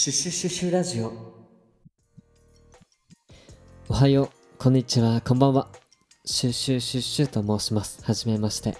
[0.00, 1.12] シュシュシュシュラジオ
[3.86, 5.68] おはよう、こんにちは、こんばんは。
[6.24, 8.02] シュシュシュシュと申します。
[8.02, 8.78] はじめまして。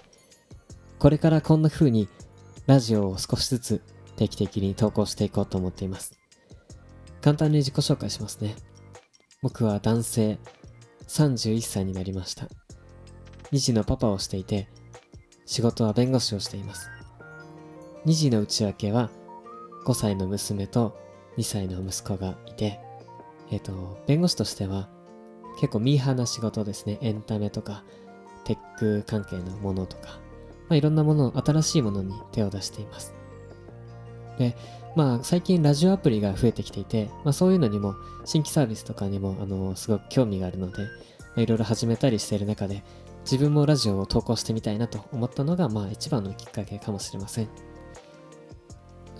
[0.97, 2.09] これからこんな風に
[2.65, 3.81] ラジオを少しずつ
[4.15, 6.17] 定期的に投稿していこうと思っています。
[7.21, 8.55] 簡単に自己紹介しますね。
[9.43, 10.39] 僕は男性、
[11.07, 12.47] 31歳になりました。
[13.51, 14.69] 2児のパパをしていて、
[15.45, 16.89] 仕事は弁護士をしています。
[18.07, 19.11] 2児の内訳は
[19.85, 20.99] 5歳の娘と
[21.37, 22.79] 2歳の息子がいて、
[23.51, 24.89] えっ、と、弁護士としては
[25.59, 26.97] 結構ミーハーな仕事ですね。
[27.01, 27.83] エンタメとか、
[28.45, 30.19] テック関係のものとか、
[30.69, 33.13] まあ、いろんなもの、新しいものに手を出しています。
[34.37, 34.55] で、
[34.95, 37.95] まあ最近ラジオアプリが増えてきていて、まあそういうのにも、
[38.25, 40.87] 新規サービスとかにも、あの、すごく興味があるので、ま
[41.37, 42.83] あ、いろいろ始めたりしている中で、
[43.23, 47.49] 自分もラジオを投稿してみたいなと思ったのが、まあ一番のきっかけかもしれません。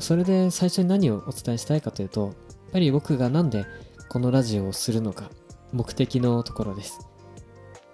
[0.01, 2.33] それで最初に何をお伝えしたいかというと、やっ
[2.73, 3.65] ぱり僕がなんで
[4.09, 5.29] このラジオをするのか、
[5.71, 7.07] 目的のところです。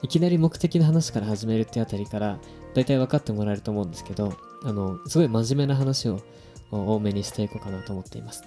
[0.01, 2.39] いきなり目的の話から始めるってあたりから、
[2.73, 4.33] 大体分かってもらえると思うんですけど、
[4.63, 6.21] あの、すごい真面目な話を
[6.71, 8.43] 多めにしていこうかなと思っています。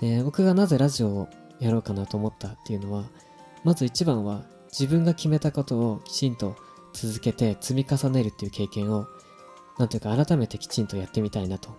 [0.00, 1.28] で、僕がなぜラジオを
[1.60, 3.04] やろうかなと思ったっていうのは、
[3.64, 6.56] まず一番は自分が決めたことをきちんと
[6.92, 9.06] 続けて積み重ねるっていう経験を、
[9.78, 11.70] なんていうか改めてきちんとやってみたいなと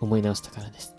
[0.00, 0.94] 思い直したからです。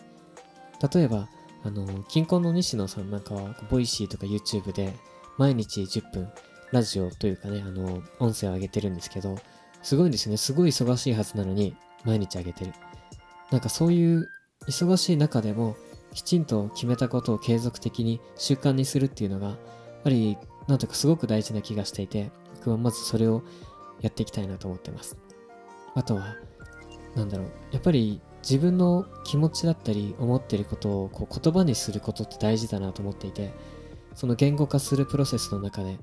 [0.93, 1.27] 例えば、
[1.63, 4.93] あの、キンコンの西野さんなんかは、 Voicy とか YouTube で、
[5.37, 6.29] 毎日10分、
[6.71, 9.37] ラジオというかね、あの、音声を上げてるんですけど、
[9.81, 10.37] すごいんですね。
[10.37, 12.73] すごい忙しいはずなのに、毎日上げてる。
[13.51, 14.27] なんかそういう
[14.67, 15.75] 忙しい中でも、
[16.13, 19.57] きちんと決めたことを継続的に習慣にするっていうのが、やっ
[20.03, 23.43] ぱり、なんとかすごく大事な気がしていて、僕はまずそれを
[24.01, 25.17] やっていきたいなと思ってます。
[25.95, 26.35] あとは、
[27.15, 33.53] なんだろう、やっぱり自分の気持ちだったり思ってることをこう言葉にすることって大事だなと思っていて
[34.15, 35.97] その言語化するプロセスの中で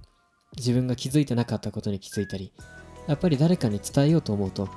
[0.56, 2.52] 自分が気づいてなかったことに気づいたり
[3.06, 4.68] やっぱり誰かに伝えようと思うと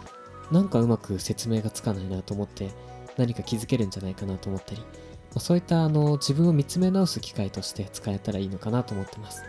[0.51, 2.69] なんかうまく説明がつかないなと思って
[3.17, 4.85] 何か気づけるんじゃないかなと思ったり、ま
[5.37, 9.43] あ、そういったあの自分を見つめ直す機会として使えたらいいのかなと思ってます。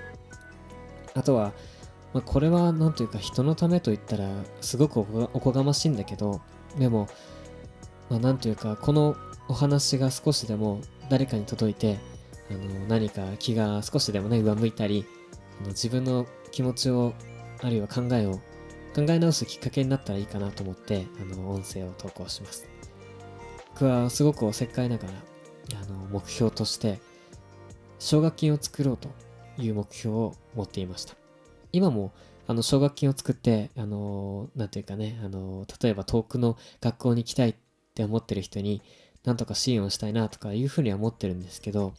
[1.15, 1.53] あとは、
[2.15, 4.29] まあ、これは何というか人のためと言ったら
[4.61, 6.41] すごくおこがましいんだけど
[6.79, 7.09] でも
[8.11, 9.17] まあ、というかこの
[9.49, 11.99] お話が少しでも誰かに届いて
[12.51, 15.07] あの何か気が少しでもね上向いたり
[15.61, 17.15] あの自分の気持ちを
[17.63, 18.35] あるいは考えを
[18.95, 22.69] 考え直すきっかけになったらいいかなと思ってあの音声を投稿します。
[23.73, 25.13] 僕はすごくおせっかいながら
[25.83, 27.01] あの目標として
[27.99, 29.09] 奨学金を作ろうと
[29.59, 31.24] いう目標を持っていました。
[31.75, 32.13] 今も
[32.47, 37.55] あの奨学金を作ってあのなんていうかねあの例えば遠くの学校に行きたいっ
[37.95, 38.81] て思ってる人に
[39.25, 41.95] なんとか支援をしたいなとかいうふうには思ってるんですけど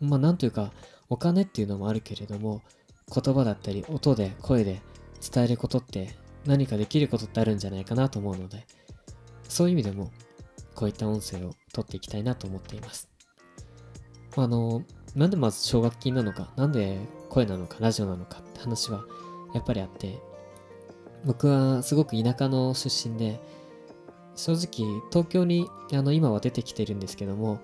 [0.00, 0.72] まあなんというか
[1.10, 2.62] お金っていうのもあるけれども
[3.12, 4.80] 言葉だったり音で声で
[5.32, 6.14] 伝えることって
[6.46, 8.66] 何かできることってあるんじゃないかなと思うので
[9.48, 10.10] そういう意味でも
[10.74, 13.08] こういった音声を取っていきたいなと思っています。
[14.36, 14.84] あの
[15.18, 16.96] なんでまず奨学金なのかなんで
[17.28, 19.04] 声なのかラジオなのかって話は
[19.52, 20.16] やっぱりあって
[21.24, 23.40] 僕はすごく田舎の出身で
[24.36, 27.60] 正直東京にあの今は出てきてるんですけども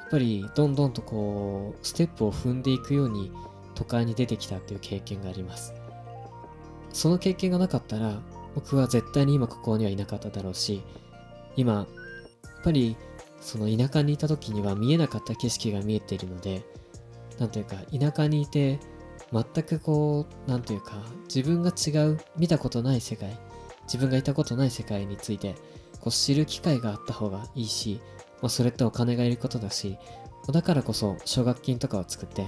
[0.00, 3.30] やっぱりどんどんとこうステップを踏んでいくように
[3.74, 5.74] 都会に出てきたっていう経験があります。
[6.90, 8.22] その経験がなかったら
[8.54, 10.82] 僕は絶対に今ここにはいなかっただろうし
[11.56, 11.86] 今やっ
[12.62, 12.96] ぱり
[13.40, 16.64] その田舎にいた時には見えなかった景色が見えているので
[17.38, 18.78] なんというか田舎にいて
[19.32, 21.02] 全くこうなんというか
[21.32, 23.36] 自分が違う見たことない世界
[23.84, 25.54] 自分がいたことない世界について
[26.04, 27.98] こう知る機会があった方がいいし、
[28.42, 29.96] まあ、それってお金がいることだし、
[30.52, 32.46] だからこそ奨学金とかを作って、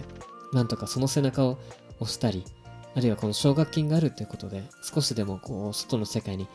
[0.52, 1.58] なんとかその背中を
[1.98, 2.44] 押したり、
[2.94, 6.46] あるいはこの奨学金があるということで、少しでもこう、外の世界に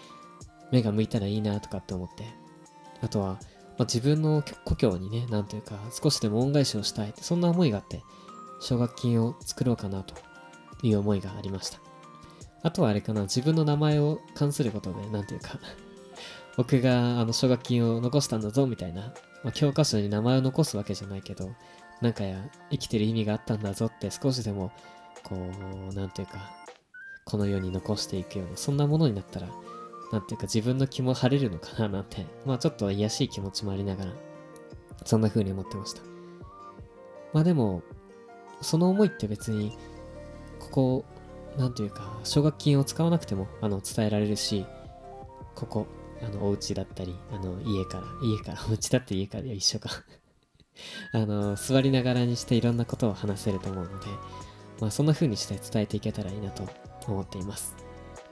[0.71, 2.23] 目が向いたらいいなとかって思って、
[3.01, 8.03] あとは、まあ、自分の故郷にね、なんというか、少しでも恩返しをしたいって、そんな思いがあって、
[8.61, 10.15] 奨学金を作ろうかなと
[10.83, 11.79] いう思いがありました。
[12.63, 15.59] あとはあれかな、自分の名前を関することで、なんていうか
[16.55, 19.13] 僕があの奨学金を残したんだぞみたいな、
[19.43, 21.49] まあ、教科書に名前を残すわけじゃないけど、
[22.01, 24.71] なんかや生きてる意味があったんだぞって少しでも、
[25.23, 26.51] こう、なんていうか、
[27.25, 29.47] この世に残していくような、そんなものになったら、
[30.11, 34.11] なんていうか自分の気も晴れるのかななんて、まあちょっと癒しい気持ちもありながら、
[35.05, 36.01] そんな風に思ってました。
[37.33, 37.81] まあでも、
[38.61, 39.77] その思いって別に、
[40.59, 41.05] ここ、
[41.57, 44.65] なんていうか、奨学金を使わなくても、あの、伝えられるし、
[45.55, 45.87] ここ、
[46.21, 49.89] あの、お家だったり、あの、家から、家から、 お家だって家から一緒か
[51.13, 54.07] あの、座りながらにしていろんなことを話せると思うので、
[54.79, 56.67] まあそんな風にして伝えていけたらいいなと
[57.07, 57.75] 思っています。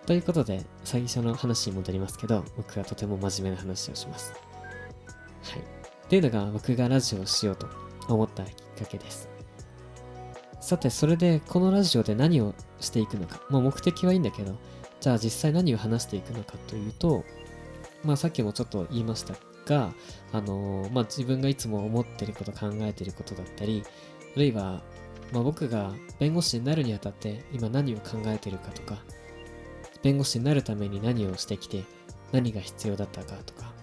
[0.05, 4.33] ということで、最初の話に戻りますけど、僕がとても真面目な話をします。
[5.43, 5.59] はい。
[5.59, 5.63] っ
[6.09, 7.67] ていうのが僕がラジオをしようと
[8.07, 9.29] 思ったきっかけです。
[10.69, 13.41] さて、それでこのラジオで何をしていくのか。
[13.49, 14.55] まあ目的はいいんだけど、
[15.01, 17.23] じゃあ実際何を話していくのかというと、
[18.03, 19.33] まあさっきもちょっと言いました
[19.65, 19.91] が、
[20.31, 23.83] あのーまあ自分がいつも思ってること考えてることだったり、
[24.35, 24.83] あるいは、
[25.33, 28.99] まあ僕が弁護士になるにあたって今何を考えてるかとか、
[30.03, 31.83] 弁護士になるために何をしてきて
[32.31, 33.73] 何が必要だったかとか、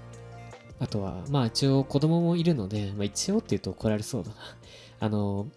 [0.79, 4.37] あとは、まあ一応子供もいるので、まあ一応って言うと怒られそうだな。
[5.00, 5.49] あの、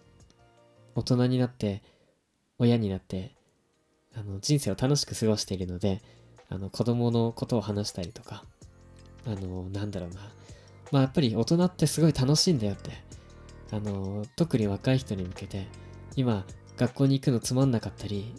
[0.94, 1.82] 大人になって、
[2.58, 3.34] 親になって、
[4.14, 6.02] あの、人生を楽しく過ごしているので、
[6.48, 8.44] あの、子供のことを話したりとか、
[9.26, 10.20] あの、なんだろうな。
[10.90, 12.90] まあやっぱり大人ってすごい楽しいんだよって。
[13.70, 15.68] あの、特に若い人に向けて、
[16.16, 16.44] 今、
[16.76, 18.34] 学校に行くのつまんなかったり、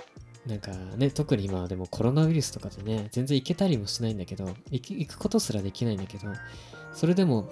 [0.45, 6.27] なんかね、特に今はでもコロナウイルスとかでね、全然行けたりもしないんだけど、行くことすらできないんだけど、
[6.93, 7.49] それでも、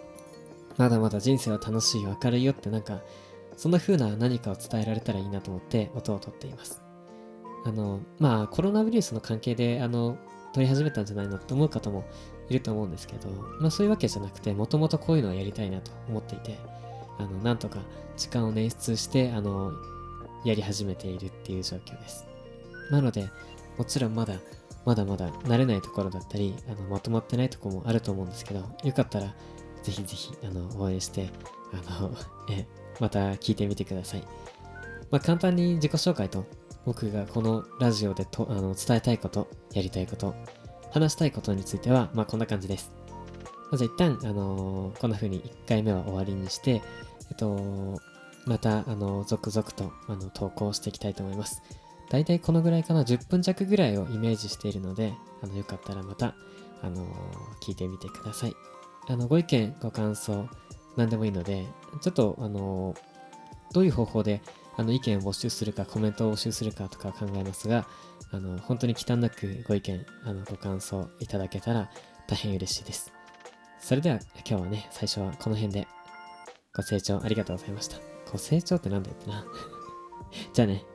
[0.78, 3.02] まだまだ人生は楽しい、明るいよってなんか、
[3.60, 6.82] そんな風な何かを伝えられたらいいなと思って音を取っています。
[7.66, 10.18] あの、まあコロナウイルスの関係で、あの、
[10.54, 12.06] 撮り始めたんじゃないのって思う方も
[12.50, 13.28] いると思うんですけど、
[13.60, 16.58] まあそういうわけじゃなくて、もともとこういうのはやりたいなと思っていて、
[17.18, 17.80] あの、なんとか
[18.16, 19.74] 時間を捻出して、あの、
[20.46, 22.28] やり始めているっていう状況です。
[22.92, 23.30] なので、
[23.78, 24.36] もちろんまだ、
[24.86, 29.36] まだまだ慣れないところだったり、あの、まとまってないとこもあると思うんですけど、よかったら、
[29.84, 31.30] ぜひぜひ、あの、応援して、
[31.74, 32.12] あの、
[32.50, 32.66] え、
[33.00, 34.24] また聞いてみてください。
[35.12, 36.46] まあ、簡単に自己紹介と、
[36.86, 40.36] 僕がこのラジオでとあの伝えたいこと、やりたいこと、
[40.92, 42.92] 話したいことについては、まあ、こんな感じです。
[43.72, 46.82] まず一旦、あのこんな風に1回目は終わりにして、
[47.30, 48.00] えっと、
[48.46, 51.62] また、あの、続々と、あの、投稿していきたいと思います。
[52.10, 55.14] だいたいこのぐらいかな、10分弱ぐらいをイメージしているので、
[55.44, 56.36] あの、よかったらまた、
[56.82, 57.06] あの
[57.62, 58.56] 聞いてみてください。
[59.08, 60.48] あの、ご意見、ご感想、
[60.98, 61.66] 何でもいいので、
[62.02, 62.96] ちょっと、あの
[63.72, 64.42] どういう方法で、
[64.78, 67.88] あの、意見を募集するか、コメントを募集するかとか考えますが、
[68.32, 71.90] あの、本当に忌憚なくご意見、あの、ご感想いただけたら
[72.28, 73.12] 大変嬉しいです。
[73.80, 75.88] それでは、今日はね、最初はこの辺で、
[76.76, 77.98] ご清聴ありがとうございました。
[78.32, 79.46] ご清聴ってなんだよってな。
[80.54, 80.86] じゃあね。